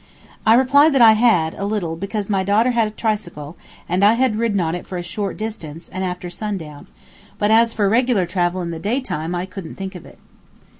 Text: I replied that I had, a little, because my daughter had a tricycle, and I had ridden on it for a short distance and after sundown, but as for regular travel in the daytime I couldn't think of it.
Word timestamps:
I 0.47 0.55
replied 0.55 0.93
that 0.95 1.01
I 1.03 1.11
had, 1.11 1.53
a 1.53 1.63
little, 1.63 1.95
because 1.95 2.27
my 2.27 2.43
daughter 2.43 2.71
had 2.71 2.87
a 2.87 2.89
tricycle, 2.89 3.55
and 3.87 4.03
I 4.03 4.13
had 4.13 4.35
ridden 4.37 4.59
on 4.59 4.73
it 4.73 4.87
for 4.87 4.97
a 4.97 5.03
short 5.03 5.37
distance 5.37 5.87
and 5.89 6.03
after 6.03 6.27
sundown, 6.27 6.87
but 7.37 7.51
as 7.51 7.75
for 7.75 7.87
regular 7.87 8.25
travel 8.25 8.63
in 8.63 8.71
the 8.71 8.79
daytime 8.79 9.35
I 9.35 9.45
couldn't 9.45 9.75
think 9.75 9.93
of 9.93 10.07
it. 10.07 10.17